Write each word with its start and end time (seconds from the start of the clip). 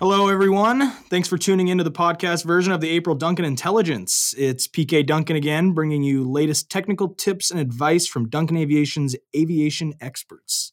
Hello, 0.00 0.28
everyone. 0.28 0.92
Thanks 1.10 1.28
for 1.28 1.36
tuning 1.36 1.68
into 1.68 1.84
the 1.84 1.90
podcast 1.90 2.46
version 2.46 2.72
of 2.72 2.80
the 2.80 2.88
April 2.88 3.14
Duncan 3.14 3.44
Intelligence. 3.44 4.34
It's 4.38 4.66
PK 4.66 5.04
Duncan 5.04 5.36
again, 5.36 5.72
bringing 5.72 6.02
you 6.02 6.24
latest 6.24 6.70
technical 6.70 7.08
tips 7.08 7.50
and 7.50 7.60
advice 7.60 8.06
from 8.06 8.30
Duncan 8.30 8.56
Aviation's 8.56 9.14
aviation 9.36 9.92
experts. 10.00 10.72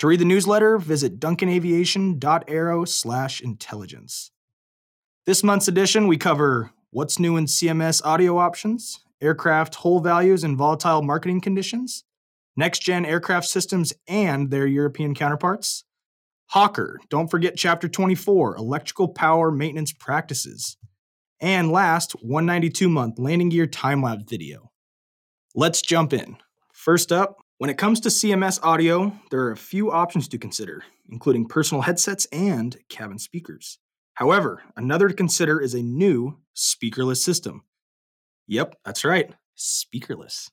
To 0.00 0.08
read 0.08 0.18
the 0.18 0.24
newsletter, 0.24 0.76
visit 0.76 1.20
slash 1.20 3.40
intelligence. 3.40 4.30
This 5.24 5.44
month's 5.44 5.68
edition, 5.68 6.08
we 6.08 6.16
cover 6.16 6.72
what's 6.90 7.20
new 7.20 7.36
in 7.36 7.44
CMS 7.44 8.04
audio 8.04 8.38
options, 8.38 8.98
aircraft 9.20 9.76
hull 9.76 10.00
values 10.00 10.42
and 10.42 10.56
volatile 10.56 11.02
marketing 11.02 11.42
conditions, 11.42 12.02
next 12.56 12.80
gen 12.80 13.06
aircraft 13.06 13.46
systems 13.46 13.92
and 14.08 14.50
their 14.50 14.66
European 14.66 15.14
counterparts, 15.14 15.84
Hawker, 16.50 16.98
don't 17.10 17.30
forget 17.30 17.56
chapter 17.56 17.88
24, 17.88 18.56
electrical 18.56 19.08
power 19.08 19.50
maintenance 19.50 19.92
practices. 19.92 20.78
And 21.40 21.70
last, 21.70 22.12
192 22.22 22.88
month 22.88 23.18
landing 23.18 23.50
gear 23.50 23.66
time 23.66 24.02
lapse 24.02 24.24
video. 24.26 24.70
Let's 25.54 25.82
jump 25.82 26.14
in. 26.14 26.38
First 26.72 27.12
up, 27.12 27.36
when 27.58 27.68
it 27.68 27.76
comes 27.76 28.00
to 28.00 28.08
CMS 28.08 28.58
audio, 28.62 29.12
there 29.30 29.42
are 29.42 29.50
a 29.50 29.58
few 29.58 29.90
options 29.92 30.26
to 30.28 30.38
consider, 30.38 30.84
including 31.10 31.46
personal 31.46 31.82
headsets 31.82 32.26
and 32.32 32.78
cabin 32.88 33.18
speakers. 33.18 33.78
However, 34.14 34.62
another 34.74 35.08
to 35.08 35.14
consider 35.14 35.60
is 35.60 35.74
a 35.74 35.82
new 35.82 36.38
speakerless 36.56 37.18
system. 37.18 37.62
Yep, 38.46 38.76
that's 38.86 39.04
right, 39.04 39.34
speakerless. 39.54 40.48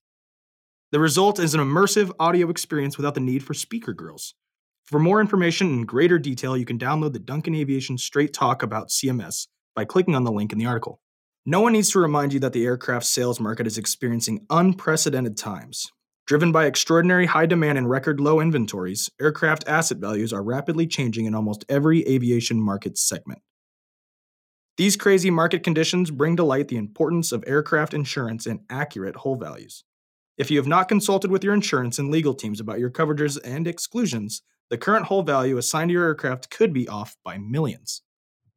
The 0.91 0.99
result 0.99 1.39
is 1.39 1.53
an 1.53 1.61
immersive 1.61 2.11
audio 2.19 2.49
experience 2.49 2.97
without 2.97 3.13
the 3.13 3.21
need 3.21 3.43
for 3.43 3.53
speaker 3.53 3.93
grills. 3.93 4.33
For 4.85 4.99
more 4.99 5.19
information 5.19 5.67
and 5.73 5.87
greater 5.87 6.19
detail, 6.19 6.55
you 6.55 6.63
can 6.63 6.77
download 6.77 7.13
the 7.13 7.19
Duncan 7.19 7.55
Aviation 7.55 7.97
Straight 7.97 8.33
Talk 8.33 8.61
about 8.61 8.89
CMS 8.89 9.47
by 9.75 9.83
clicking 9.83 10.13
on 10.13 10.25
the 10.25 10.31
link 10.31 10.53
in 10.53 10.59
the 10.59 10.67
article. 10.67 11.01
No 11.43 11.59
one 11.59 11.73
needs 11.73 11.89
to 11.91 11.99
remind 11.99 12.33
you 12.33 12.39
that 12.41 12.53
the 12.53 12.65
aircraft 12.65 13.07
sales 13.07 13.39
market 13.39 13.65
is 13.65 13.79
experiencing 13.79 14.45
unprecedented 14.51 15.37
times. 15.37 15.91
Driven 16.27 16.51
by 16.51 16.65
extraordinary 16.65 17.25
high 17.25 17.47
demand 17.47 17.79
and 17.79 17.89
record 17.89 18.19
low 18.19 18.39
inventories, 18.39 19.09
aircraft 19.19 19.67
asset 19.67 19.97
values 19.97 20.31
are 20.31 20.43
rapidly 20.43 20.85
changing 20.85 21.25
in 21.25 21.33
almost 21.33 21.65
every 21.67 22.07
aviation 22.07 22.61
market 22.61 22.95
segment. 22.95 23.41
These 24.77 24.97
crazy 24.97 25.31
market 25.31 25.63
conditions 25.63 26.11
bring 26.11 26.35
to 26.35 26.43
light 26.43 26.67
the 26.67 26.77
importance 26.77 27.31
of 27.31 27.43
aircraft 27.47 27.95
insurance 27.95 28.45
and 28.45 28.59
accurate 28.69 29.15
hull 29.17 29.35
values. 29.35 29.83
If 30.37 30.51
you 30.51 30.57
have 30.57 30.67
not 30.67 30.89
consulted 30.89 31.31
with 31.31 31.43
your 31.43 31.55
insurance 31.55 31.97
and 31.97 32.11
legal 32.11 32.35
teams 32.35 32.59
about 32.59 32.77
your 32.77 32.91
coverages 32.91 33.39
and 33.43 33.67
exclusions, 33.67 34.43
the 34.69 34.77
current 34.77 35.05
hull 35.05 35.23
value 35.23 35.57
assigned 35.57 35.89
to 35.89 35.93
your 35.93 36.05
aircraft 36.05 36.49
could 36.49 36.73
be 36.73 36.87
off 36.87 37.15
by 37.23 37.37
millions. 37.37 38.01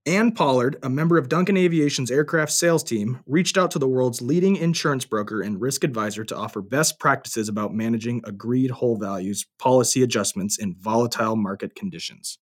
Ann 0.07 0.33
Pollard, 0.33 0.79
a 0.83 0.89
member 0.89 1.19
of 1.19 1.29
Duncan 1.29 1.59
Aviation's 1.59 2.11
aircraft 2.11 2.51
sales 2.51 2.83
team, 2.83 3.21
reached 3.27 3.59
out 3.59 3.71
to 3.73 3.79
the 3.79 3.87
world's 3.87 4.23
leading 4.23 4.57
insurance 4.57 5.05
broker 5.05 5.43
and 5.43 5.61
risk 5.61 5.85
advisor 5.85 6.25
to 6.25 6.37
offer 6.37 6.63
best 6.63 6.99
practices 6.99 7.47
about 7.47 7.75
managing 7.75 8.23
agreed 8.25 8.71
hull 8.71 8.97
values, 8.97 9.45
policy 9.59 10.03
adjustments, 10.03 10.59
in 10.59 10.75
volatile 10.79 11.37
market 11.37 11.75
conditions. 11.75 12.39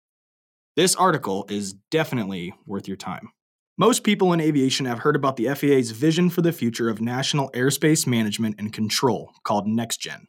This 0.75 0.95
article 0.95 1.47
is 1.50 1.73
definitely 1.89 2.53
worth 2.67 2.88
your 2.88 2.97
time. 2.97 3.29
Most 3.77 4.03
people 4.03 4.31
in 4.31 4.41
aviation 4.41 4.85
have 4.85 5.00
heard 5.00 5.16
about 5.16 5.35
the 5.35 5.47
FAA's 5.47 5.89
vision 5.89 6.29
for 6.29 6.44
the 6.44 6.53
future 6.53 6.88
of 6.88 7.02
national 7.02 7.50
airspace 7.52 8.05
management 8.05 8.57
and 8.59 8.72
control, 8.72 9.31
called 9.44 9.66
NextGen. 9.66 10.25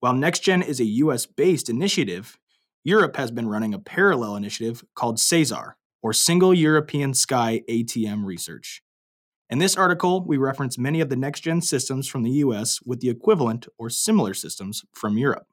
While 0.00 0.14
NextGen 0.14 0.62
is 0.66 0.80
a 0.80 0.84
US 0.84 1.24
based 1.24 1.70
initiative, 1.70 2.36
Europe 2.86 3.16
has 3.16 3.30
been 3.30 3.48
running 3.48 3.72
a 3.72 3.78
parallel 3.78 4.36
initiative 4.36 4.84
called 4.94 5.18
SESAR, 5.18 5.72
or 6.02 6.12
Single 6.12 6.52
European 6.52 7.14
Sky 7.14 7.62
ATM 7.66 8.26
Research. 8.26 8.82
In 9.48 9.58
this 9.58 9.74
article, 9.74 10.22
we 10.26 10.36
reference 10.36 10.76
many 10.76 11.00
of 11.00 11.08
the 11.08 11.16
next 11.16 11.40
gen 11.40 11.62
systems 11.62 12.06
from 12.06 12.24
the 12.24 12.30
US 12.32 12.82
with 12.84 13.00
the 13.00 13.08
equivalent 13.08 13.66
or 13.78 13.88
similar 13.88 14.34
systems 14.34 14.84
from 14.92 15.16
Europe. 15.16 15.46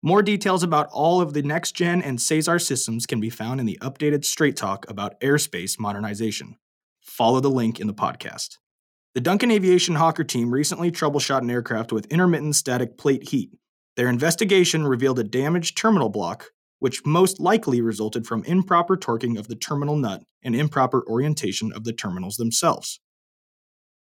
More 0.00 0.22
details 0.22 0.62
about 0.62 0.88
all 0.92 1.20
of 1.20 1.32
the 1.32 1.42
next 1.42 1.72
gen 1.72 2.02
and 2.02 2.20
SESAR 2.20 2.60
systems 2.60 3.04
can 3.04 3.18
be 3.18 3.30
found 3.30 3.58
in 3.58 3.66
the 3.66 3.78
updated 3.82 4.24
Straight 4.24 4.56
Talk 4.56 4.88
about 4.88 5.20
airspace 5.20 5.76
modernization. 5.80 6.56
Follow 7.02 7.40
the 7.40 7.50
link 7.50 7.80
in 7.80 7.88
the 7.88 7.94
podcast. 7.94 8.58
The 9.14 9.20
Duncan 9.20 9.50
Aviation 9.50 9.96
Hawker 9.96 10.22
team 10.22 10.54
recently 10.54 10.92
troubleshot 10.92 11.40
an 11.40 11.50
aircraft 11.50 11.90
with 11.90 12.06
intermittent 12.12 12.54
static 12.54 12.96
plate 12.96 13.30
heat 13.30 13.50
their 13.98 14.08
investigation 14.08 14.86
revealed 14.86 15.18
a 15.18 15.24
damaged 15.24 15.76
terminal 15.76 16.08
block, 16.08 16.52
which 16.78 17.04
most 17.04 17.40
likely 17.40 17.80
resulted 17.80 18.28
from 18.28 18.44
improper 18.44 18.96
torquing 18.96 19.36
of 19.36 19.48
the 19.48 19.56
terminal 19.56 19.96
nut 19.96 20.22
and 20.40 20.54
improper 20.54 21.04
orientation 21.08 21.72
of 21.72 21.82
the 21.82 21.92
terminals 21.92 22.36
themselves. 22.36 23.00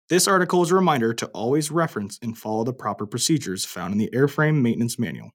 This 0.07 0.27
article 0.27 0.61
is 0.61 0.69
a 0.69 0.75
reminder 0.75 1.15
to 1.15 1.25
always 1.29 1.71
reference 1.71 2.19
and 2.21 2.37
follow 2.37 2.63
the 2.63 2.73
proper 2.73 3.07
procedures 3.07 3.65
found 3.65 3.91
in 3.91 3.97
the 3.97 4.11
airframe 4.13 4.61
maintenance 4.61 4.99
manual. 4.99 5.31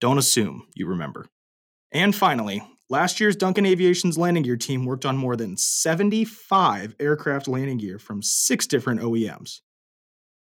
Don't 0.00 0.16
assume 0.16 0.68
you 0.74 0.86
remember. 0.86 1.26
And 1.92 2.16
finally, 2.16 2.62
last 2.88 3.20
year's 3.20 3.36
Duncan 3.36 3.66
Aviation's 3.66 4.16
landing 4.16 4.44
gear 4.44 4.56
team 4.56 4.86
worked 4.86 5.04
on 5.04 5.18
more 5.18 5.36
than 5.36 5.58
75 5.58 6.96
aircraft 6.98 7.46
landing 7.46 7.76
gear 7.76 7.98
from 7.98 8.22
six 8.22 8.66
different 8.66 9.02
OEMs. 9.02 9.60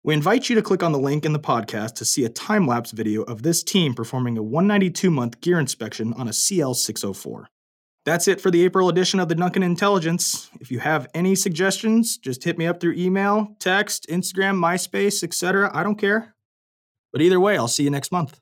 We 0.02 0.14
invite 0.14 0.48
you 0.48 0.56
to 0.56 0.62
click 0.62 0.82
on 0.82 0.94
the 0.94 0.98
link 0.98 1.26
in 1.26 1.34
the 1.34 1.40
podcast 1.40 1.96
to 1.96 2.06
see 2.06 2.24
a 2.24 2.30
time 2.30 2.66
lapse 2.66 2.92
video 2.92 3.24
of 3.24 3.44
this 3.44 3.62
team 3.64 3.94
performing 3.94 4.38
a 4.38 4.42
192 4.42 5.12
month 5.12 5.42
gear 5.42 5.60
inspection 5.60 6.14
on 6.14 6.30
a 6.30 6.34
CL 6.34 6.74
604. 6.76 7.50
That's 8.06 8.30
it 8.30 8.40
for 8.40 8.50
the 8.50 8.64
April 8.64 8.88
edition 8.88 9.20
of 9.20 9.28
the 9.28 9.36
Duncan 9.36 9.62
Intelligence. 9.62 10.50
If 10.62 10.72
you 10.72 10.80
have 10.80 11.10
any 11.14 11.36
suggestions, 11.36 12.18
just 12.18 12.46
hit 12.46 12.58
me 12.58 12.66
up 12.66 12.80
through 12.80 12.94
email, 12.94 13.58
text, 13.60 14.08
Instagram, 14.10 14.56
MySpace, 14.56 15.22
etc. 15.22 15.70
I 15.74 15.84
don't 15.84 15.98
care. 15.98 16.34
But 17.12 17.22
either 17.22 17.40
way, 17.40 17.58
I'll 17.58 17.68
see 17.68 17.84
you 17.84 17.90
next 17.90 18.14
month. 18.14 18.40